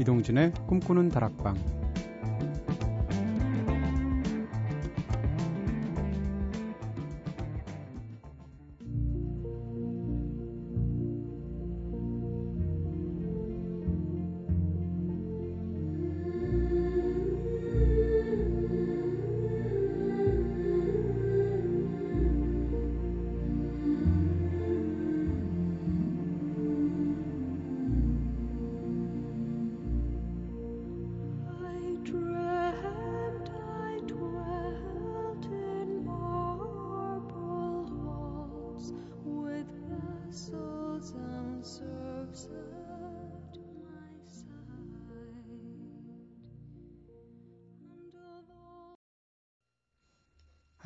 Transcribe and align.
이동진의 0.00 0.52
꿈꾸는 0.66 1.10
다락방 1.10 1.79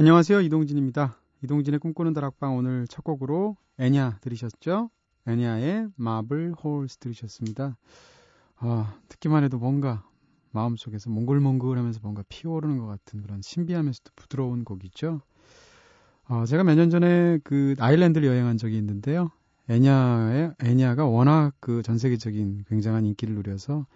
안녕하세요. 0.05 0.43
이동진입니다. 0.43 1.17
이동진의 1.45 1.81
꿈꾸는 1.81 2.13
다락방 2.13 2.59
오늘 2.59 2.87
첫 2.89 3.03
곡으로 3.05 3.57
엔야 3.79 4.19
들으셨죠? 4.21 4.91
엔야의 5.27 5.89
Marble 5.97 6.53
Halls 6.53 6.98
들으셨습니다. 6.99 7.79
아 8.57 8.99
듣기만 9.09 9.45
해도 9.45 9.57
뭔가 9.57 10.07
마음속에서 10.51 11.09
몽글몽글하면서 11.09 12.01
뭔가 12.03 12.23
피어오르는 12.29 12.77
것 12.81 12.87
같은 12.87 13.23
그런 13.23 13.41
신비하면서도 13.41 14.11
부드러운 14.15 14.65
곡이죠. 14.67 15.23
어, 16.29 16.45
제가 16.45 16.65
몇 16.65 16.75
년 16.75 16.91
전에 16.91 17.39
그 17.43 17.75
아일랜드를 17.79 18.29
여행한 18.29 18.59
적이 18.59 18.77
있는데요. 18.77 19.31
엔야의 19.70 20.53
엔야가 20.62 21.07
워낙 21.07 21.55
그 21.61 21.81
전 21.81 21.97
세계적인 21.97 22.65
굉장한 22.69 23.07
인기를 23.07 23.37
누려서 23.37 23.87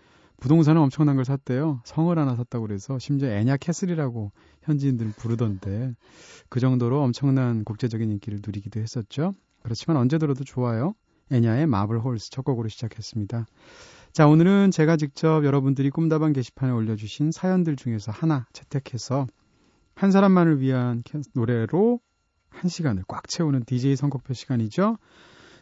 부동산은 0.40 0.80
엄청난 0.80 1.16
걸 1.16 1.24
샀대요. 1.24 1.80
성을 1.84 2.16
하나 2.16 2.36
샀다고 2.36 2.66
그래서 2.66 2.98
심지어 2.98 3.28
엔야 3.30 3.56
castle이라고 3.56 4.30
현지인들 4.62 5.12
부르던데 5.16 5.94
그 6.48 6.60
정도로 6.60 7.02
엄청난 7.02 7.64
국제적인 7.64 8.10
인기를 8.12 8.40
누리기도 8.46 8.80
했었죠. 8.80 9.34
그렇지만 9.62 9.96
언제 9.96 10.18
들어도 10.18 10.44
좋아요. 10.44 10.94
애냐의 11.32 11.66
마블 11.66 11.98
홀스 11.98 12.30
첫 12.30 12.42
곡으로 12.42 12.68
시작했습니다. 12.68 13.46
자, 14.12 14.26
오늘은 14.26 14.70
제가 14.70 14.96
직접 14.96 15.44
여러분들이 15.44 15.90
꿈다방 15.90 16.32
게시판에 16.32 16.72
올려주신 16.72 17.32
사연들 17.32 17.76
중에서 17.76 18.12
하나 18.12 18.46
채택해서 18.52 19.26
한 19.94 20.10
사람만을 20.10 20.60
위한 20.60 21.02
캐- 21.04 21.20
노래로 21.34 22.00
한 22.48 22.68
시간을 22.70 23.02
꽉 23.08 23.28
채우는 23.28 23.64
DJ 23.66 23.96
선곡표 23.96 24.32
시간이죠. 24.32 24.96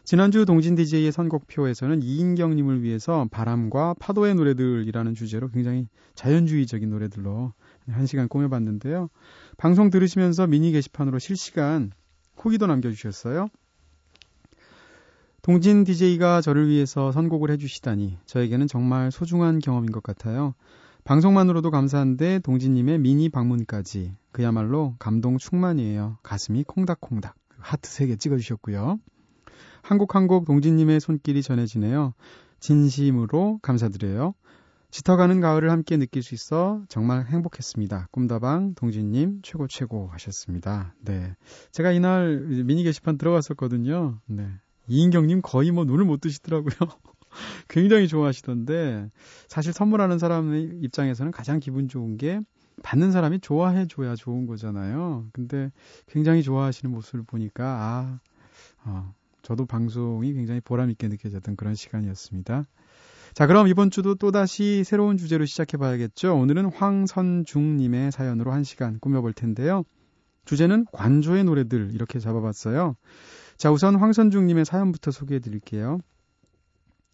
지난주 0.07 0.45
동진 0.45 0.75
DJ의 0.75 1.11
선곡표에서는 1.11 2.01
이인경님을 2.01 2.81
위해서 2.81 3.27
바람과 3.29 3.95
파도의 3.99 4.35
노래들이라는 4.35 5.15
주제로 5.15 5.49
굉장히 5.49 5.89
자연주의적인 6.15 6.89
노래들로 6.89 7.51
한 7.89 8.05
시간 8.05 8.29
꾸며봤는데요. 8.29 9.09
방송 9.57 9.89
들으시면서 9.89 10.47
미니 10.47 10.71
게시판으로 10.71 11.19
실시간 11.19 11.91
후기도 12.37 12.67
남겨주셨어요. 12.67 13.49
동진 15.41 15.83
DJ가 15.83 16.39
저를 16.39 16.69
위해서 16.69 17.11
선곡을 17.11 17.51
해주시다니 17.51 18.17
저에게는 18.27 18.67
정말 18.67 19.11
소중한 19.11 19.59
경험인 19.59 19.91
것 19.91 20.03
같아요. 20.03 20.53
방송만으로도 21.03 21.69
감사한데 21.69 22.39
동진님의 22.45 22.99
미니 22.99 23.27
방문까지 23.27 24.13
그야말로 24.31 24.95
감동 24.99 25.37
충만이에요. 25.37 26.19
가슴이 26.23 26.63
콩닥콩닥 26.63 27.35
하트 27.59 27.89
3개 27.89 28.17
찍어주셨고요. 28.17 28.99
한곡한곡 29.81 30.45
동진님의 30.45 30.99
손길이 30.99 31.41
전해지네요. 31.41 32.13
진심으로 32.59 33.59
감사드려요. 33.61 34.33
짙어가는 34.89 35.41
가을을 35.41 35.69
함께 35.69 35.97
느낄 35.97 36.23
수 36.23 36.33
있어 36.33 36.81
정말 36.87 37.25
행복했습니다. 37.27 38.07
꿈다방 38.11 38.75
동진님 38.75 39.41
최고 39.43 39.67
최고 39.67 40.07
하셨습니다. 40.13 40.95
네. 41.01 41.35
제가 41.71 41.91
이날 41.91 42.39
미니 42.65 42.83
게시판 42.83 43.17
들어갔었거든요. 43.17 44.19
네. 44.25 44.49
이인경님 44.87 45.41
거의 45.43 45.71
뭐 45.71 45.83
눈을 45.83 46.05
못 46.05 46.21
뜨시더라고요. 46.21 46.71
굉장히 47.67 48.07
좋아하시던데 48.07 49.11
사실 49.47 49.73
선물하는 49.73 50.17
사람의 50.17 50.79
입장에서는 50.81 51.31
가장 51.31 51.59
기분 51.59 51.89
좋은 51.89 52.17
게 52.17 52.39
받는 52.83 53.11
사람이 53.11 53.39
좋아해 53.39 53.87
줘야 53.87 54.15
좋은 54.15 54.45
거잖아요. 54.45 55.27
근데 55.33 55.71
굉장히 56.07 56.43
좋아하시는 56.43 56.93
모습을 56.93 57.23
보니까 57.23 57.65
아, 57.65 58.19
어, 58.85 59.13
저도 59.41 59.65
방송이 59.65 60.33
굉장히 60.33 60.59
보람 60.61 60.89
있게 60.89 61.07
느껴졌던 61.07 61.55
그런 61.55 61.75
시간이었습니다. 61.75 62.65
자, 63.33 63.47
그럼 63.47 63.67
이번 63.67 63.91
주도 63.91 64.15
또다시 64.15 64.83
새로운 64.83 65.17
주제로 65.17 65.45
시작해 65.45 65.77
봐야겠죠. 65.77 66.35
오늘은 66.35 66.71
황선중님의 66.73 68.11
사연으로 68.11 68.51
한 68.51 68.63
시간 68.63 68.99
꾸며볼 68.99 69.33
텐데요. 69.33 69.83
주제는 70.45 70.85
관조의 70.91 71.43
노래들 71.43 71.91
이렇게 71.93 72.19
잡아봤어요. 72.19 72.95
자, 73.57 73.71
우선 73.71 73.95
황선중님의 73.95 74.65
사연부터 74.65 75.11
소개해 75.11 75.39
드릴게요. 75.39 75.99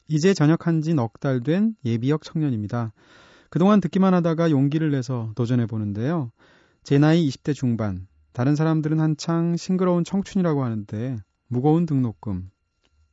이제 0.07 0.33
전역한 0.33 0.81
지 0.81 0.93
넉 0.93 1.19
달 1.19 1.41
된 1.41 1.75
예비역 1.85 2.23
청년입니다. 2.23 2.93
그동안 3.49 3.79
듣기만 3.81 4.13
하다가 4.13 4.51
용기를 4.51 4.91
내서 4.91 5.31
도전해 5.35 5.65
보는데요. 5.65 6.31
제 6.83 6.97
나이 6.99 7.27
20대 7.27 7.53
중반, 7.53 8.07
다른 8.33 8.55
사람들은 8.55 8.99
한창 8.99 9.55
싱그러운 9.55 10.03
청춘이라고 10.03 10.63
하는데 10.63 11.17
무거운 11.53 11.85
등록금, 11.85 12.49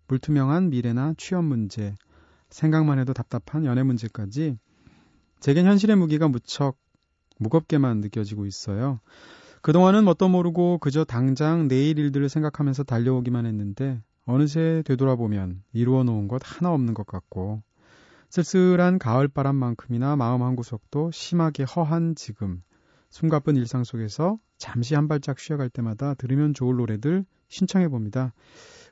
불투명한 0.09 0.71
미래나 0.71 1.13
취업 1.19 1.45
문제, 1.45 1.95
생각만 2.49 2.99
해도 2.99 3.13
답답한 3.13 3.67
연애 3.67 3.83
문제까지 3.83 4.57
제겐 5.41 5.67
현실의 5.67 5.97
무게가 5.97 6.27
무척 6.27 6.79
무겁게만 7.39 8.01
느껴지고 8.01 8.47
있어요. 8.47 9.01
그동안은 9.61 10.05
뭣도 10.05 10.31
모르고 10.31 10.79
그저 10.79 11.05
당장 11.05 11.69
내일 11.69 11.99
일들을 11.99 12.31
생각하면서 12.31 12.85
달려오기만 12.85 13.45
했는데 13.45 14.01
어느새 14.25 14.83
되돌아보면 14.87 15.63
이루어 15.75 16.03
놓은 16.03 16.27
것 16.27 16.41
하나 16.43 16.73
없는 16.73 16.95
것 16.95 17.07
같고 17.07 17.63
쓸쓸한 18.31 18.99
가을바람만큼이나 18.99 20.17
마음 20.17 20.43
한구석도 20.43 21.11
심하게 21.11 21.65
허한 21.65 22.15
지금 22.15 22.63
숨가쁜 23.11 23.57
일상 23.57 23.85
속에서 23.85 24.39
잠시 24.57 24.95
한 24.95 25.09
발짝 25.09 25.39
쉬어갈 25.39 25.69
때마다 25.69 26.15
들으면 26.15 26.55
좋을 26.55 26.77
노래들 26.77 27.25
신청해 27.49 27.89
봅니다. 27.89 28.33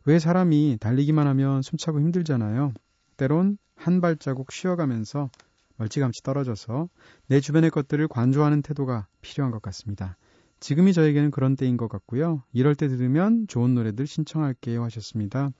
왜 0.05 0.19
사람이 0.19 0.79
달리기만 0.81 1.27
하면 1.29 1.63
숨차고 1.63 2.01
힘들잖아요. 2.01 2.73
때론 3.17 3.59
한 3.77 4.01
발자국 4.01 4.53
쉬어가면서 4.53 5.31
멀찌감치 5.77 6.23
떨어져서 6.23 6.89
내 7.29 7.41
주변의 7.41 7.71
것들을 7.71 8.09
관조하는 8.09 8.63
태도가 8.63 9.07
필요한 9.21 9.53
것 9.53 9.63
같습니다. 9.63 10.17
지금이 10.61 10.93
저에게는 10.93 11.31
그런 11.31 11.55
때인 11.55 11.77
것 11.77 11.89
같고요. 11.89 12.43
이럴 12.53 12.75
때 12.75 12.89
들으면 12.89 13.47
좋은 13.47 13.75
노래들 13.75 14.07
신청할게요 14.07 14.83
하셨습니다. 14.85 15.51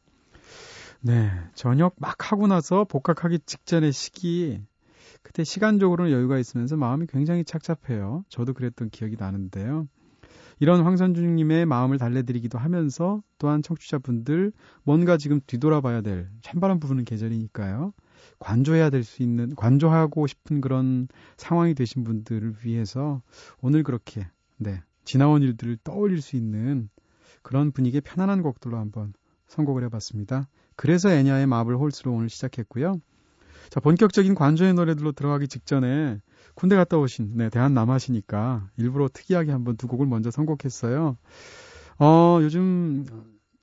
네, 1.01 1.31
저녁 1.55 1.95
막 1.99 2.33
하고 2.33 2.49
나서 2.49 2.85
복학하기 2.85 3.41
직전의 3.47 3.93
시기, 3.93 4.61
그때 5.29 5.45
시간적으로는 5.45 6.11
여유가 6.11 6.39
있으면서 6.39 6.79
마음이 6.79 7.07
굉장히 7.07 7.45
착잡해요. 7.45 8.25
저도 8.31 8.55
그랬던 8.55 8.89
기억이 8.89 9.17
나는데요. 9.19 9.87
이런 10.59 10.83
황선주님의 10.83 11.67
마음을 11.67 11.99
달래드리기도 11.99 12.57
하면서 12.57 13.23
또한 13.37 13.61
청취자분들 13.61 14.53
뭔가 14.85 15.19
지금 15.19 15.41
뒤돌아봐야 15.47 16.01
될 16.01 16.31
찬바람 16.41 16.81
부는 16.81 17.05
계절이니까요. 17.05 17.93
관조해야 18.39 18.89
될 18.89 19.05
수 19.05 19.23
있는 19.23 19.55
관조하고 19.55 20.27
싶은 20.27 20.63
그런 20.63 21.09
상황이 21.37 21.75
되신 21.75 22.05
분들을 22.05 22.57
위해서 22.65 23.21
오늘 23.61 23.83
그렇게 23.83 24.27
네 24.57 24.83
지나온 25.05 25.43
일들을 25.43 25.77
떠올릴 25.85 26.23
수 26.23 26.37
있는 26.37 26.89
그런 27.43 27.71
분위기의 27.71 28.01
편안한 28.01 28.41
곡들로 28.41 28.79
한번 28.79 29.13
선곡을 29.47 29.85
해봤습니다. 29.85 30.49
그래서 30.75 31.11
엔야의 31.11 31.47
Marble 31.47 31.77
Halls로 31.77 32.15
오늘 32.15 32.31
시작했고요. 32.31 32.99
자 33.71 33.81
본격적인 33.81 34.35
관조의 34.35 34.75
노래들로 34.75 35.13
들어가기 35.13 35.49
직전에 35.49 36.21
군대 36.55 36.75
갔다 36.77 36.97
오신 36.99 37.33
네, 37.37 37.51
대한 37.51 37.75
남아시니까 37.75 38.71
일부러 38.77 39.09
특이하게 39.13 39.53
한번 39.53 39.77
두 39.77 39.87
곡을 39.87 40.07
먼저 40.07 40.31
선곡했어요. 40.31 41.17
어, 41.99 42.39
요즘 42.43 43.05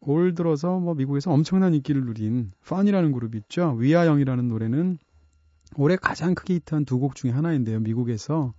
올 0.02 0.36
들어서 0.36 0.80
뭐 0.80 0.94
미국에서 0.94 1.32
엄청난 1.32 1.74
인기를 1.74 2.06
누린 2.06 2.52
펀이라는 2.68 3.12
그룹 3.12 3.36
있죠. 3.36 3.76
We 3.80 3.88
Are 3.88 4.00
Young이라는 4.00 4.48
노래는 4.48 5.00
올해 5.78 5.96
가장 5.96 6.36
크게 6.36 6.56
히트한 6.56 6.86
두 6.86 7.00
곡 7.00 7.16
중에 7.16 7.32
하나인데요. 7.32 7.80
미국에서 7.80 8.54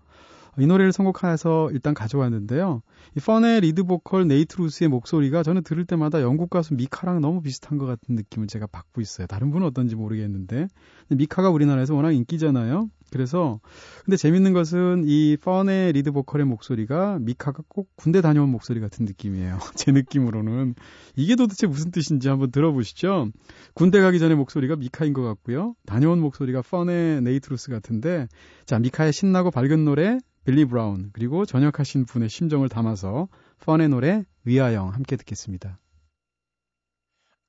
이 0.59 0.67
노래를 0.67 0.93
선곡해서 0.93 1.71
일단 1.73 1.95
가져왔는데요. 1.95 2.83
이 3.17 3.21
펀의 3.21 3.61
리드 3.61 3.85
보컬 3.85 4.27
네이트 4.27 4.57
루스의 4.57 4.89
목소리가 4.89 5.43
저는 5.43 5.63
들을 5.63 5.85
때마다 5.85 6.23
영국 6.23 6.51
가수 6.51 6.75
미카랑 6.75 7.21
너무 7.21 7.43
비슷한 7.43 7.79
것 7.79 7.87
같은 7.87 8.15
느낌을 8.15 8.47
제가 8.47 8.67
받고 8.67 9.01
있어요. 9.01 9.27
다른 9.27 9.51
분은 9.51 9.67
어떤지 9.67 9.95
모르겠는데. 9.97 10.69
미카가 11.09 11.51
우리나라에서 11.51 11.95
워낙 11.95 12.13
인기잖아요. 12.13 12.89
그래서 13.11 13.61
근데 14.05 14.17
재밌는 14.17 14.53
것은 14.53 15.05
이 15.07 15.37
펀의 15.37 15.93
리드 15.93 16.13
보컬의 16.13 16.47
목소리가 16.47 17.19
미카가 17.21 17.63
꼭 17.69 17.89
군대 17.97 18.21
다녀온 18.21 18.51
목소리 18.51 18.81
같은 18.81 19.05
느낌이에요. 19.05 19.59
제 19.75 19.93
느낌으로는 19.93 20.75
이게 21.15 21.37
도대체 21.37 21.67
무슨 21.67 21.91
뜻인지 21.91 22.29
한번 22.29 22.51
들어보시죠. 22.51 23.31
군대 23.75 24.01
가기 24.01 24.19
전에 24.19 24.35
목소리가 24.35 24.77
미카인 24.77 25.13
것 25.13 25.23
같고요. 25.23 25.75
다녀온 25.87 26.21
목소리가 26.21 26.63
펀의 26.63 27.23
네이트 27.23 27.49
루스 27.49 27.71
같은데 27.71 28.29
자 28.65 28.79
미카의 28.79 29.13
신나고 29.13 29.51
밝은 29.51 29.85
노래 29.85 30.19
빌리 30.45 30.65
브라운 30.65 31.11
그리고 31.13 31.45
전역하신 31.45 32.05
분의 32.07 32.29
심정을 32.29 32.69
담아서 32.69 33.29
펀의 33.61 33.89
노래 33.89 34.25
We 34.45 34.54
Are 34.54 34.68
Young 34.68 34.91
함께 34.91 35.17
듣겠습니다. 35.17 35.79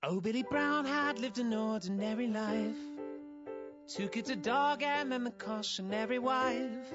Oh, 0.03 0.21
Two 3.87 4.09
kids, 4.09 4.29
a 4.29 4.35
dog, 4.35 4.83
and 4.83 5.09
then 5.13 5.23
the 5.23 5.31
cautionary 5.31 6.19
wife. 6.19 6.91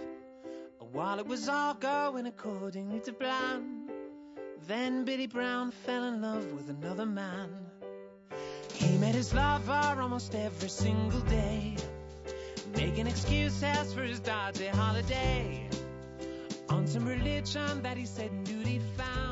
While 0.93 1.21
it 1.21 1.27
was 1.27 1.49
all 1.49 1.73
going 1.73 2.27
accordingly 2.27 3.00
to 3.00 3.15
plan, 3.15 3.89
then 4.67 5.06
Billy 5.06 5.27
Brown 5.27 5.71
fell 5.71 6.05
in 6.05 6.21
love 6.21 6.53
with 6.53 6.69
another 6.69 7.06
man. 7.06 7.49
He 8.75 8.99
met 8.99 9.15
his 9.15 9.33
lover 9.33 10.03
almost 10.03 10.35
every 10.35 10.69
single 10.69 11.21
day, 11.21 11.77
making 12.77 13.06
excuses 13.06 13.95
for 13.95 14.03
his 14.03 14.21
dodgy 14.21 14.67
holiday. 14.67 15.71
On 16.69 16.87
some 16.87 17.06
religion 17.06 17.83
that 17.83 17.97
he 17.97 18.05
said 18.05 18.45
duty 18.45 18.83
found, 18.99 19.31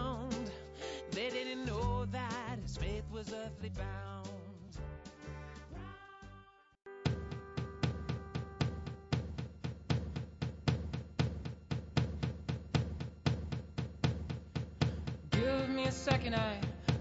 second, 16.00 16.34
I 16.34 16.56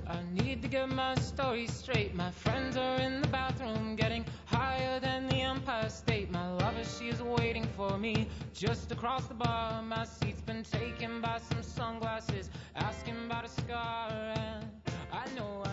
I 0.07 0.19
need 0.43 0.61
to 0.61 0.67
get 0.67 0.89
my 0.89 1.15
story 1.15 1.67
straight. 1.67 2.13
My 2.13 2.31
friends 2.31 2.75
are 2.75 2.97
in 2.99 3.21
the 3.21 3.29
bathroom 3.29 3.95
getting 3.95 4.25
higher 4.45 4.99
than 4.99 5.29
the 5.29 5.39
Empire 5.39 5.87
State. 5.89 6.29
My 6.29 6.51
lover, 6.55 6.83
she 6.83 7.07
is 7.07 7.21
waiting 7.21 7.65
for 7.77 7.97
me 7.97 8.27
just 8.53 8.91
across 8.91 9.25
the 9.27 9.35
bar. 9.35 9.81
My 9.83 10.03
seat's 10.03 10.41
been 10.41 10.63
taken 10.63 11.21
by 11.21 11.39
some 11.49 11.63
sunglasses, 11.63 12.49
asking 12.75 13.15
about 13.25 13.45
a 13.45 13.47
scar. 13.47 14.09
And 14.11 14.65
I 15.13 15.25
know 15.33 15.63
I 15.63 15.68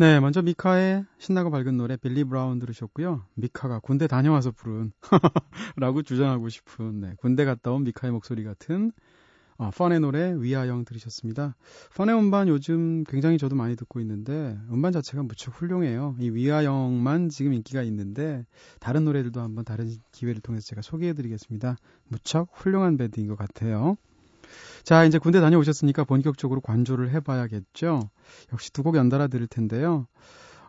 네, 0.00 0.20
먼저 0.20 0.42
미카의 0.42 1.04
신나고 1.18 1.50
밝은 1.50 1.76
노래 1.76 1.96
빌리 1.96 2.22
브라운 2.22 2.60
들으셨고요. 2.60 3.24
미카가 3.34 3.80
군대 3.80 4.06
다녀와서 4.06 4.52
부른 4.52 4.92
라고 5.74 6.02
주장하고 6.02 6.48
싶은 6.48 7.00
네, 7.00 7.14
군대 7.16 7.44
갔다 7.44 7.72
온 7.72 7.82
미카의 7.82 8.12
목소리 8.12 8.44
같은 8.44 8.92
어, 9.56 9.70
펀의 9.70 9.98
노래 9.98 10.36
위아영 10.38 10.84
들으셨습니다. 10.84 11.56
펀의 11.96 12.16
음반 12.16 12.46
요즘 12.46 13.02
굉장히 13.08 13.38
저도 13.38 13.56
많이 13.56 13.74
듣고 13.74 13.98
있는데 13.98 14.56
음반 14.70 14.92
자체가 14.92 15.24
무척 15.24 15.60
훌륭해요. 15.60 16.14
이 16.20 16.30
위아영만 16.30 17.28
지금 17.28 17.52
인기가 17.52 17.82
있는데 17.82 18.46
다른 18.78 19.04
노래들도 19.04 19.40
한번 19.40 19.64
다른 19.64 19.90
기회를 20.12 20.40
통해서 20.42 20.64
제가 20.68 20.80
소개해드리겠습니다. 20.80 21.76
무척 22.06 22.50
훌륭한 22.52 22.98
밴드인 22.98 23.26
것 23.26 23.36
같아요. 23.36 23.96
자, 24.84 25.04
이제 25.04 25.18
군대 25.18 25.40
다녀오셨으니까 25.40 26.04
본격적으로 26.04 26.60
관조를 26.60 27.10
해봐야겠죠. 27.10 28.10
역시 28.52 28.72
두 28.72 28.82
곡 28.82 28.96
연달아 28.96 29.26
들을 29.28 29.46
텐데요. 29.46 30.06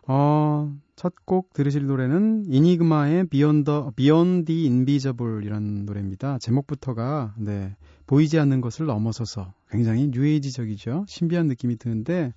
어, 0.06 0.74
첫 0.96 1.14
곡 1.24 1.52
들으실 1.52 1.86
노래는 1.86 2.44
이니그마의 2.48 3.26
Beyond 3.28 3.64
the, 3.64 3.82
Beyond 3.96 4.44
the 4.46 4.66
Invisible이라는 4.68 5.86
노래입니다. 5.86 6.38
제목부터가 6.38 7.34
네, 7.38 7.76
보이지 8.06 8.38
않는 8.40 8.60
것을 8.60 8.86
넘어서서 8.86 9.52
굉장히 9.70 10.08
뉴에이지적이죠. 10.08 11.04
신비한 11.06 11.46
느낌이 11.46 11.76
드는데 11.76 12.34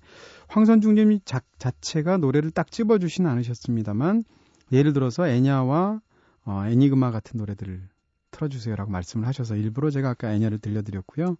황선중님 0.48 1.20
자, 1.24 1.40
자체가 1.58 2.18
노래를 2.18 2.52
딱 2.52 2.70
집어주진 2.70 3.26
않으셨습니다만 3.26 4.24
예를 4.72 4.92
들어서 4.92 5.26
애냐와 5.26 6.00
어, 6.46 6.64
애니그마 6.66 7.10
같은 7.10 7.38
노래들을 7.38 7.88
틀어주세요라고 8.34 8.90
말씀을 8.90 9.26
하셔서 9.26 9.56
일부러 9.56 9.90
제가 9.90 10.10
아까 10.10 10.32
애냐를 10.32 10.58
들려드렸고요. 10.58 11.36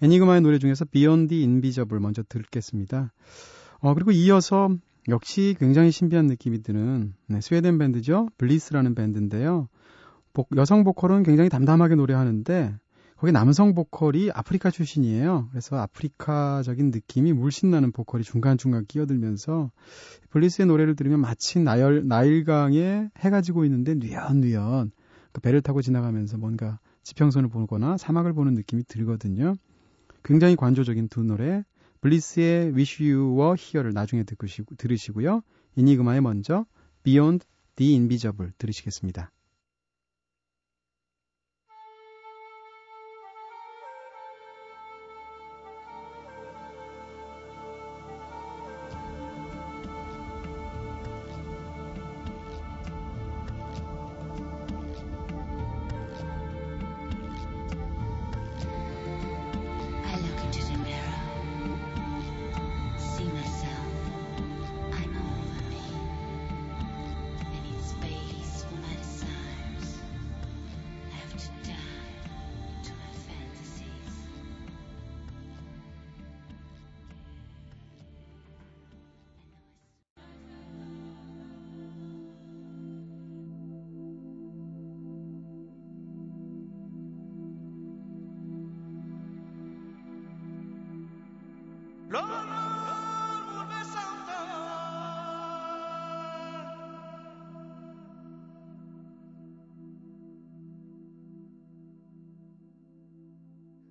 애니그마의 0.00 0.40
노래 0.42 0.58
중에서 0.58 0.84
Beyond 0.84 1.28
the 1.28 1.44
Invisible 1.44 2.00
먼저 2.00 2.22
듣겠습니다. 2.28 3.12
어, 3.80 3.94
그리고 3.94 4.12
이어서 4.12 4.70
역시 5.08 5.56
굉장히 5.58 5.90
신비한 5.90 6.26
느낌이 6.26 6.62
드는 6.62 7.14
네, 7.26 7.40
스웨덴 7.40 7.78
밴드죠. 7.78 8.28
블리스라는 8.38 8.94
밴드인데요. 8.94 9.68
복, 10.32 10.48
여성 10.56 10.84
보컬은 10.84 11.24
굉장히 11.24 11.48
담담하게 11.48 11.96
노래하는데 11.96 12.74
거기 13.16 13.32
남성 13.32 13.74
보컬이 13.74 14.30
아프리카 14.32 14.70
출신이에요. 14.70 15.48
그래서 15.50 15.76
아프리카적인 15.76 16.92
느낌이 16.92 17.32
물씬 17.32 17.70
나는 17.70 17.90
보컬이 17.90 18.22
중간중간 18.22 18.84
끼어들면서 18.86 19.72
블리스의 20.30 20.66
노래를 20.66 20.94
들으면 20.94 21.20
마치 21.20 21.58
나일, 21.58 22.06
나일강에 22.06 23.08
해가 23.18 23.40
지고 23.40 23.64
있는데 23.64 23.94
뉘연뉘연 23.94 24.92
그 25.38 25.40
배를 25.40 25.62
타고 25.62 25.82
지나가면서 25.82 26.36
뭔가 26.36 26.80
지평선을 27.04 27.48
보거나 27.48 27.96
사막을 27.96 28.32
보는 28.32 28.54
느낌이 28.54 28.82
들거든요. 28.88 29.54
굉장히 30.24 30.56
관조적인 30.56 31.08
두 31.08 31.22
노래 31.22 31.62
블리스의 32.00 32.74
Wish 32.74 33.04
You 33.04 33.36
Were 33.36 33.56
Here를 33.56 33.92
나중에 33.92 34.24
듣으시고, 34.24 34.74
들으시고요. 34.74 35.42
이니그마의 35.76 36.22
먼저 36.22 36.66
Beyond 37.04 37.46
the 37.76 37.94
Invisible 37.94 38.50
들으시겠습니다. 38.58 39.30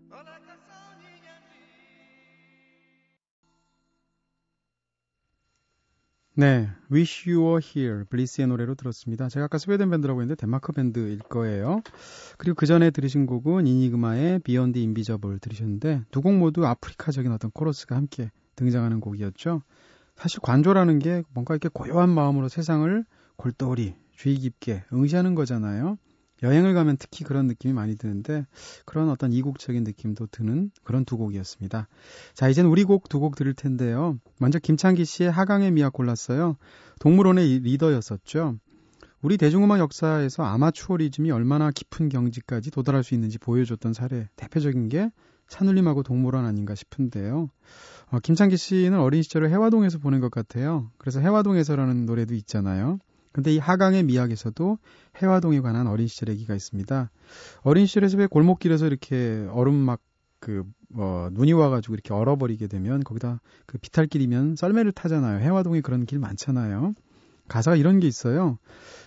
Hola, 0.10 0.40
casa. 0.46 0.77
네, 6.40 6.70
Wish 6.92 7.28
You 7.28 7.44
Were 7.44 7.60
Here, 7.66 8.04
블리스의 8.06 8.46
노래로 8.46 8.76
들었습니다. 8.76 9.28
제가 9.28 9.46
아까 9.46 9.58
스웨덴 9.58 9.90
밴드라고 9.90 10.22
했는데 10.22 10.40
덴마크 10.40 10.72
밴드일 10.72 11.18
거예요. 11.18 11.82
그리고 12.38 12.54
그 12.54 12.68
전에 12.68 12.92
들으신 12.92 13.26
곡은 13.26 13.66
이니그마의 13.66 14.40
Beyond 14.44 14.74
the 14.74 14.86
Invisible 14.86 15.40
들으셨는데 15.40 16.04
두 16.12 16.22
곡 16.22 16.36
모두 16.38 16.68
아프리카적인 16.68 17.32
어떤 17.32 17.50
코러스가 17.50 17.96
함께 17.96 18.30
등장하는 18.56 19.00
곡이었죠. 19.00 19.64
사실 20.16 20.40
관조라는 20.42 21.00
게 21.00 21.24
뭔가 21.34 21.56
이렇게 21.56 21.70
고요한 21.74 22.10
마음으로 22.10 22.50
세상을 22.50 23.04
골똘히 23.36 23.96
주의 24.12 24.36
깊게 24.36 24.84
응시하는 24.94 25.34
거잖아요. 25.34 25.98
여행을 26.44 26.74
가면 26.74 26.98
특히 26.98 27.24
그런 27.24 27.48
느낌이 27.48 27.74
많이 27.74 27.96
드는데 27.96 28.46
그런 28.86 29.10
어떤 29.10 29.34
이국적인 29.34 29.84
느낌도 29.84 30.28
드는 30.28 30.72
그런 30.84 31.04
두 31.06 31.18
곡이었습니다. 31.18 31.88
자, 32.34 32.50
이젠 32.50 32.66
우리 32.68 32.84
곡 32.84 33.10
두 33.10 33.20
곡 33.20 33.36
들을 33.36 33.54
텐데요. 33.54 34.20
먼저 34.40 34.60
김창기 34.60 35.06
씨의 35.06 35.32
하강의 35.32 35.72
미학 35.72 35.94
골랐어요. 35.94 36.58
동물원의 37.00 37.60
리더였었죠. 37.60 38.58
우리 39.22 39.38
대중음악 39.38 39.80
역사에서 39.80 40.44
아마추어리즘이 40.44 41.32
얼마나 41.32 41.72
깊은 41.72 42.10
경지까지 42.10 42.70
도달할 42.70 43.04
수 43.04 43.16
있는지 43.16 43.40
보여줬던 43.40 43.94
사례 43.94 44.30
대표적인 44.36 44.90
게 44.90 45.10
산울림하고 45.48 46.04
동물원 46.04 46.46
아닌가 46.46 46.76
싶은데요. 46.76 47.50
어, 48.12 48.20
김창기 48.20 48.58
씨는 48.58 49.00
어린 49.00 49.24
시절을 49.24 49.50
해화동에서 49.50 49.98
보낸 49.98 50.20
것 50.20 50.30
같아요. 50.30 50.92
그래서 50.98 51.20
해화동에서라는 51.20 52.06
노래도 52.06 52.36
있잖아요. 52.36 53.00
근데 53.38 53.54
이 53.54 53.60
하강의 53.60 54.02
미학에서도 54.02 54.80
해화동에 55.22 55.62
관한 55.62 55.86
어린 55.86 56.08
시절 56.08 56.30
얘기가 56.30 56.56
있습니다. 56.56 57.12
어린 57.62 57.86
시절에서 57.86 58.18
왜 58.18 58.26
골목길에서 58.26 58.88
이렇게 58.88 59.48
얼음 59.52 59.76
막 59.76 60.02
그, 60.40 60.64
어, 60.96 61.30
눈이 61.32 61.54
와가지고 61.54 61.94
이렇게 61.94 62.16
얼어버리게 62.16 62.66
되면 62.66 63.04
거기다 63.04 63.40
그 63.68 63.78
비탈길이면 63.78 64.56
썰매를 64.56 64.92
타잖아요. 64.92 65.40
해화동에 65.42 65.82
그런 65.82 66.08
길 66.08 66.18
많잖아요. 66.18 66.96
가사가 67.48 67.76
이런 67.78 68.00
게 68.00 68.08
있어요. 68.08 68.58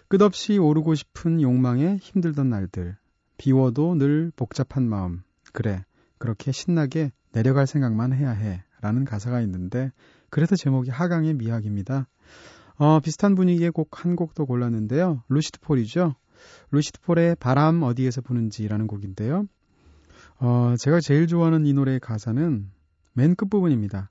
끝없이 0.07 0.59
오르고 0.59 0.95
싶은 0.95 1.43
욕망에 1.43 1.97
힘들던 1.97 2.51
날들. 2.51 2.97
비워도 3.37 3.97
늘 3.97 4.31
복잡한 4.37 4.89
마음. 4.89 5.25
그래. 5.53 5.85
그렇게 6.19 6.53
신나게 6.53 7.11
내려갈 7.33 7.67
생각만 7.67 8.13
해야 8.13 8.31
해. 8.31 8.63
라는 8.81 9.05
가사가 9.05 9.41
있는데, 9.41 9.91
그래서 10.31 10.55
제목이 10.55 10.91
하강의 10.91 11.35
미학입니다. 11.35 12.07
어, 12.81 12.99
비슷한 13.01 13.35
분위기의 13.35 13.71
곡 13.73 13.91
한 13.93 14.17
곡 14.17 14.35
더 14.35 14.45
골랐는데요. 14.47 15.23
루시드 15.29 15.61
폴이죠. 15.61 16.15
루시드 16.71 17.01
폴의 17.03 17.37
바람 17.39 17.83
어디에서 17.83 18.23
부는지라는 18.23 18.87
곡인데요. 18.87 19.45
어, 20.39 20.75
제가 20.79 21.01
제일 21.01 21.27
좋아하는 21.27 21.67
이 21.67 21.75
노래의 21.75 22.01
가사는 22.01 22.71
맨 23.13 23.35
끝부분입니다. 23.35 24.11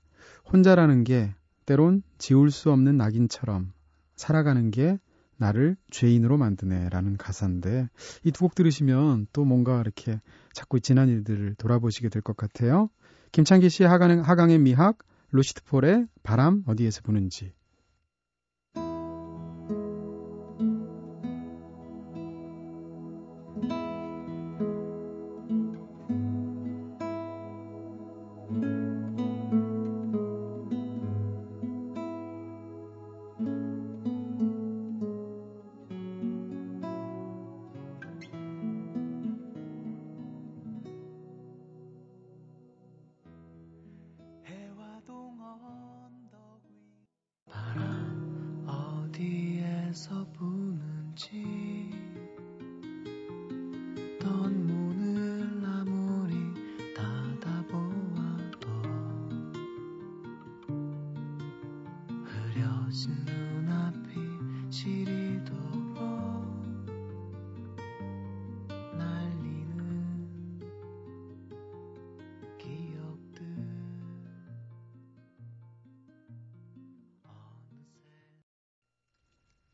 혼자라는 0.52 1.02
게 1.02 1.34
때론 1.66 2.02
지울 2.18 2.50
수 2.52 2.70
없는 2.70 2.96
낙인처럼 2.96 3.72
살아가는 4.14 4.70
게 4.70 4.98
나를 5.36 5.76
죄인으로 5.90 6.36
만드네라는 6.36 7.16
가사인데 7.16 7.88
이 8.24 8.30
두 8.30 8.44
곡 8.44 8.54
들으시면 8.54 9.26
또 9.32 9.44
뭔가 9.44 9.80
이렇게 9.80 10.20
자꾸 10.52 10.78
지난 10.80 11.08
일들을 11.08 11.54
돌아보시게 11.56 12.08
될 12.08 12.22
것 12.22 12.36
같아요. 12.36 12.88
김창기 13.32 13.68
씨의 13.68 13.88
하강, 13.88 14.20
하강의 14.20 14.58
미학, 14.58 14.98
루시드 15.32 15.64
폴의 15.64 16.06
바람 16.22 16.62
어디에서 16.66 17.00
부는지 17.02 17.52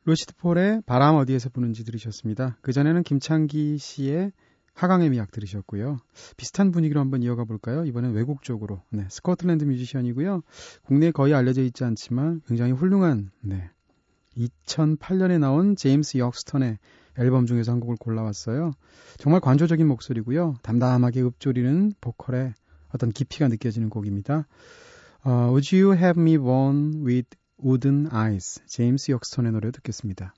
루시드 0.06 0.36
폴의 0.36 0.82
바람 0.86 1.16
어디에서 1.16 1.48
부는지 1.48 1.84
들으셨습니다. 1.84 2.58
그전에는 2.62 3.02
김창기 3.02 3.76
씨의 3.76 4.30
하강의 4.72 5.10
미학 5.10 5.32
들으셨고요. 5.32 5.98
비슷한 6.36 6.70
분위기로 6.70 7.00
한번 7.00 7.25
이어가 7.25 7.44
볼까요? 7.44 7.84
이번엔 7.84 8.12
외국 8.12 8.42
쪽으로. 8.42 8.82
네, 8.90 9.04
스코틀랜드 9.10 9.64
뮤지션이고요. 9.64 10.42
국내에 10.84 11.10
거의 11.10 11.34
알려져 11.34 11.62
있지 11.62 11.82
않지만 11.82 12.40
굉장히 12.46 12.70
훌륭한 12.70 13.32
네. 13.40 13.68
2008년에 14.36 15.40
나온 15.40 15.75
제임스 15.75 16.18
역스턴의 16.18 16.78
앨범 17.18 17.46
중에서 17.46 17.72
한 17.72 17.80
곡을 17.80 17.96
골라왔어요. 17.98 18.72
정말 19.18 19.40
관조적인 19.40 19.88
목소리고요. 19.88 20.54
담담하게 20.62 21.22
읊조리는 21.22 21.94
보컬의 22.00 22.54
어떤 22.94 23.10
깊이가 23.10 23.48
느껴지는 23.48 23.90
곡입니다. 23.90 24.46
어, 25.25 25.30
Would 25.48 25.75
You 25.75 25.96
Have 25.96 26.22
Me 26.22 26.38
Born 26.38 27.04
With 27.04 27.36
Wooden 27.58 28.10
Eyes 28.12 28.60
제임스 28.66 29.12
역스턴의 29.12 29.52
노래 29.52 29.70
듣겠습니다. 29.70 30.34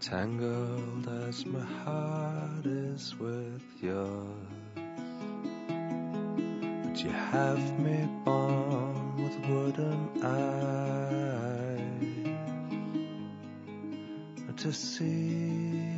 Tangled 0.00 1.08
as 1.28 1.46
my 1.46 1.62
heart 1.84 2.66
is 2.66 3.14
with 3.20 3.62
yours. 3.82 4.26
Would 6.84 7.00
you 7.00 7.10
have 7.10 7.60
me 7.78 8.08
born 8.24 9.16
with 9.16 9.36
wooden 9.48 10.10
eyes 10.22 10.64
to 14.56 14.72
see 14.72 15.93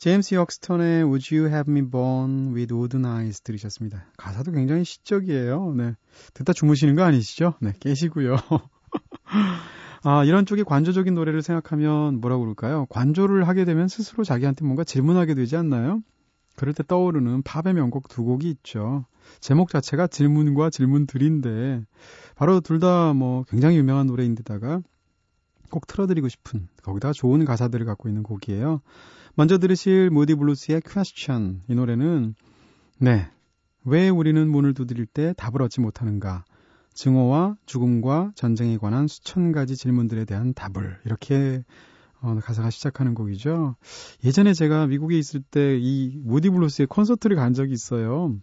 제임스 0.00 0.34
역스턴의 0.34 1.04
Would 1.04 1.34
You 1.36 1.50
Have 1.52 1.70
Me 1.70 1.82
Born 1.82 2.54
With 2.54 2.72
Wooden 2.72 3.04
Eyes 3.04 3.42
들으셨습니다. 3.42 4.06
가사도 4.16 4.50
굉장히 4.50 4.82
시적이에요. 4.82 5.74
네. 5.76 5.94
듣다 6.32 6.54
주무시는 6.54 6.94
거 6.94 7.02
아니시죠? 7.02 7.52
네, 7.60 7.74
깨시고요. 7.80 8.36
아, 10.02 10.24
이런 10.24 10.46
쪽이 10.46 10.64
관조적인 10.64 11.14
노래를 11.14 11.42
생각하면 11.42 12.18
뭐라고 12.22 12.44
그럴까요? 12.44 12.86
관조를 12.88 13.46
하게 13.46 13.66
되면 13.66 13.88
스스로 13.88 14.24
자기한테 14.24 14.64
뭔가 14.64 14.84
질문하게 14.84 15.34
되지 15.34 15.56
않나요? 15.56 16.00
그럴 16.56 16.72
때 16.72 16.82
떠오르는 16.82 17.42
팝의 17.42 17.74
명곡 17.74 18.08
두 18.08 18.24
곡이 18.24 18.48
있죠. 18.48 19.04
제목 19.40 19.68
자체가 19.68 20.06
질문과 20.06 20.70
질문들인데 20.70 21.84
바로 22.36 22.60
둘 22.60 22.80
다 22.80 23.12
뭐 23.12 23.44
굉장히 23.50 23.76
유명한 23.76 24.06
노래인데다가 24.06 24.80
꼭 25.70 25.86
틀어드리고 25.86 26.30
싶은 26.30 26.68
거기다가 26.82 27.12
좋은 27.12 27.44
가사들을 27.44 27.84
갖고 27.84 28.08
있는 28.08 28.22
곡이에요. 28.22 28.80
먼저 29.40 29.56
들으실 29.56 30.10
모디 30.10 30.34
블루스의 30.34 30.82
Question 30.82 31.62
이 31.66 31.74
노래는 31.74 32.34
네. 32.98 33.26
왜 33.86 34.10
우리는 34.10 34.46
문을 34.46 34.74
두드릴 34.74 35.06
때 35.06 35.32
답을 35.38 35.62
얻지 35.62 35.80
못하는가? 35.80 36.44
증오와 36.92 37.56
죽음과 37.64 38.32
전쟁에 38.34 38.76
관한 38.76 39.06
수천 39.06 39.52
가지 39.52 39.76
질문들에 39.76 40.26
대한 40.26 40.52
답을 40.52 40.98
이렇게 41.06 41.64
어, 42.20 42.38
가사가 42.38 42.68
시작하는 42.68 43.14
곡이죠. 43.14 43.76
예전에 44.24 44.52
제가 44.52 44.86
미국에 44.88 45.16
있을 45.16 45.40
때 45.40 46.18
이 46.22 46.28
무디 46.28 46.50
블루스의 46.50 46.88
콘서트를 46.88 47.36
간 47.36 47.54
적이 47.54 47.72
있어요. 47.72 48.36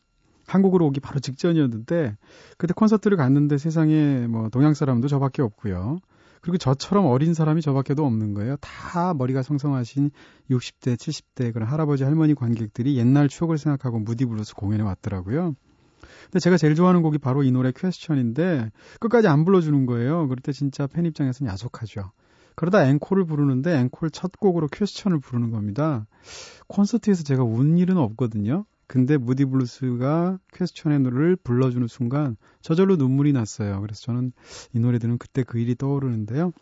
한국으로 0.47 0.87
오기 0.87 0.99
바로 0.99 1.19
직전이었는데 1.19 2.17
그때 2.57 2.73
콘서트를 2.75 3.17
갔는데 3.17 3.59
세상에 3.59 4.25
뭐 4.25 4.49
동양 4.49 4.73
사람도 4.73 5.09
저밖에 5.09 5.43
없고요. 5.43 5.99
그리고 6.47 6.57
저처럼 6.59 7.07
어린 7.07 7.33
사람이 7.33 7.61
저밖에도 7.61 8.05
없는 8.05 8.33
거예요. 8.33 8.55
다 8.61 9.13
머리가 9.13 9.43
성성하신 9.43 10.11
60대, 10.49 10.95
70대 10.95 11.51
그런 11.51 11.67
할아버지 11.67 12.05
할머니 12.05 12.35
관객들이 12.35 12.95
옛날 12.95 13.27
추억을 13.27 13.57
생각하고 13.57 13.99
무디 13.99 14.23
블루스 14.23 14.55
공연에 14.55 14.81
왔더라고요. 14.83 15.55
근데 16.23 16.39
제가 16.39 16.55
제일 16.55 16.73
좋아하는 16.75 17.01
곡이 17.01 17.17
바로 17.17 17.43
이 17.43 17.51
노래 17.51 17.73
Question인데 17.75 18.71
끝까지 19.01 19.27
안 19.27 19.43
불러주는 19.43 19.85
거예요. 19.87 20.29
그럴 20.29 20.37
때 20.41 20.53
진짜 20.53 20.87
팬 20.87 21.05
입장에서는 21.05 21.51
야속하죠. 21.51 22.11
그러다 22.55 22.87
앵콜을 22.87 23.25
부르는데 23.25 23.77
앵콜 23.79 24.11
첫 24.11 24.31
곡으로 24.39 24.69
Question을 24.69 25.19
부르는 25.19 25.51
겁니다. 25.51 26.07
콘서트에서 26.67 27.23
제가 27.23 27.43
운 27.43 27.77
일은 27.77 27.97
없거든요. 27.97 28.63
근데 28.87 29.17
무디 29.17 29.45
블루스가 29.45 30.39
Question의 30.53 31.01
노래를 31.01 31.35
불러주는 31.35 31.87
순간 31.87 32.37
저절로 32.61 32.95
눈물이 32.95 33.33
났어요. 33.33 33.81
그래서 33.81 34.01
저는 34.01 34.31
이 34.73 34.79
노래 34.79 34.97
들으면 34.97 35.17
그때 35.17 35.43
그 35.43 35.59
일이 35.59 35.75
떠오르는데요. 35.75 36.53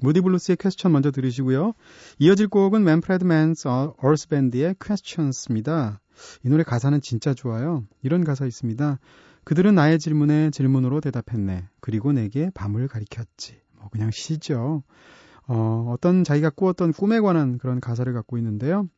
무디 0.00 0.20
블루스의 0.20 0.56
Question 0.56 0.92
먼저 0.92 1.10
들으시고요. 1.10 1.72
이어질 2.18 2.48
곡은 2.48 2.84
맨프레드 2.84 3.24
맨스 3.24 3.68
얼스 3.68 4.28
밴드의 4.28 4.74
Questions입니다. 4.80 6.00
이 6.44 6.48
노래 6.48 6.62
가사는 6.62 7.00
진짜 7.00 7.34
좋아요. 7.34 7.84
이런 8.02 8.24
가사 8.24 8.46
있습니다. 8.46 8.98
그들은 9.44 9.74
나의 9.74 9.98
질문에 9.98 10.50
질문으로 10.50 11.00
대답했네. 11.00 11.68
그리고 11.80 12.12
내게 12.12 12.50
밤을 12.54 12.88
가리켰지. 12.88 13.60
뭐 13.78 13.88
그냥 13.88 14.10
시죠. 14.10 14.82
어, 15.46 15.92
어떤 15.92 16.24
자기가 16.24 16.50
꾸었던 16.50 16.92
꿈에 16.92 17.20
관한 17.20 17.58
그런 17.58 17.80
가사를 17.80 18.12
갖고 18.12 18.36
있는데요. 18.36 18.88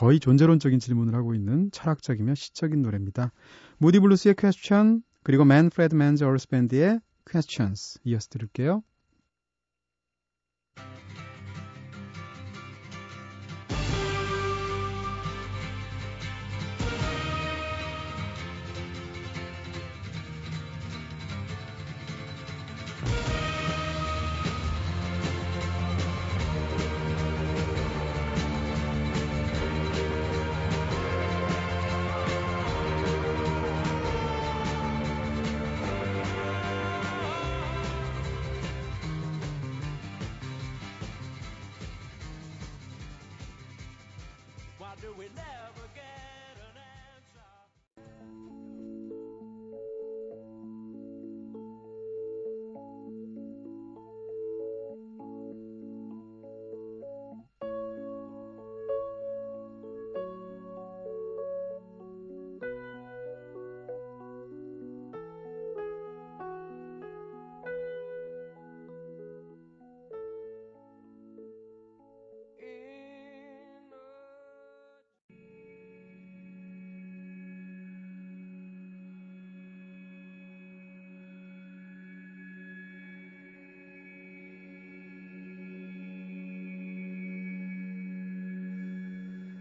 거의 0.00 0.18
존재론적인 0.18 0.78
질문을 0.78 1.14
하고 1.14 1.34
있는 1.34 1.70
철학적이며 1.72 2.34
시적인 2.34 2.80
노래입니다. 2.80 3.32
무디 3.76 4.00
블루스의 4.00 4.34
Question 4.34 5.02
그리고 5.22 5.44
맨프레드 5.44 5.94
맨즈 5.94 6.24
어스 6.24 6.48
밴드의 6.48 7.00
Questions 7.30 8.00
이어서 8.04 8.28
들을게요. 8.30 8.82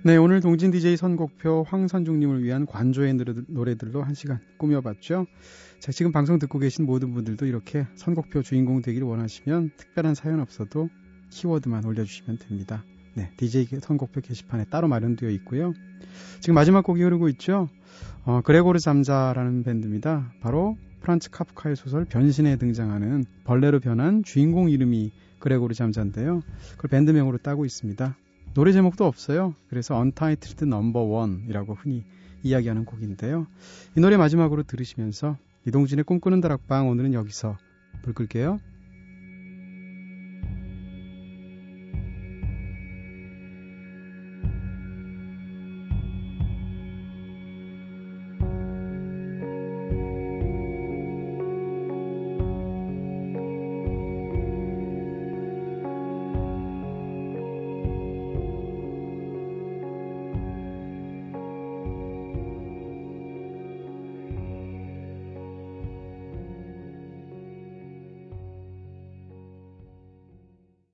네, 0.10 0.18
오늘 0.18 0.42
동진 0.42 0.72
DJ 0.72 0.98
선곡표 0.98 1.68
황선중님을 1.70 2.42
위한 2.42 2.66
관조의 2.66 3.14
노래들- 3.14 3.46
노래들로 3.48 4.02
한 4.02 4.16
시간 4.16 4.40
꾸며봤죠. 4.58 5.28
자, 5.80 5.92
지금 5.92 6.12
방송 6.12 6.40
듣고 6.40 6.58
계신 6.58 6.88
모든 6.88 7.14
분들도 7.14 7.46
이렇게 7.46 7.86
선곡표 7.94 8.42
주인공 8.42 8.82
되기를 8.82 9.06
원하시면 9.06 9.70
특별한 9.78 10.16
사연 10.16 10.40
없어도 10.40 10.90
키워드만 11.30 11.86
올려주시면 11.86 12.40
됩니다. 12.40 12.84
네, 13.14 13.30
DJ 13.38 13.68
선곡표 13.82 14.22
게시판에 14.22 14.66
따로 14.72 14.88
마련되어 14.88 15.30
있고요. 15.30 15.76
지금 16.40 16.56
마지막 16.56 16.84
곡이 16.84 17.04
흐르고 17.04 17.30
있죠. 17.30 17.70
어, 18.26 18.42
그레고르 18.42 18.80
잠자라는 18.80 19.62
밴드입니다. 19.62 20.34
바로 20.42 20.76
프란츠 21.02 21.30
카프카의 21.30 21.76
소설 21.76 22.06
변신에 22.06 22.56
등장하는 22.56 23.26
벌레로 23.44 23.80
변한 23.80 24.24
주인공 24.24 24.72
이름이 24.72 25.12
그레고르 25.38 25.76
잠자인데요. 25.76 26.42
그걸 26.78 26.90
밴드명으로 26.90 27.38
따고 27.38 27.64
있습니다. 27.64 28.16
노래 28.54 28.72
제목도 28.72 29.06
없어요. 29.06 29.54
그래서 29.70 29.96
Untitled 29.98 30.66
Number 30.66 31.06
One이라고 31.06 31.76
흔히 31.76 32.04
이야기하는 32.44 32.86
곡인데요. 32.86 33.48
이 33.96 34.00
노래 34.00 34.18
마지막으로 34.18 34.64
들으시면서 34.64 35.38
이동진의 35.68 36.04
꿈꾸는 36.06 36.42
다락방 36.42 36.90
오늘은 36.90 37.14
여기서 37.14 37.58
불 38.02 38.14
끌게요. 38.14 38.60